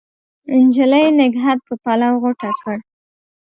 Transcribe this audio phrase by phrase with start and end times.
[0.63, 2.77] نجلۍ نګهت په پلو غوټه کړ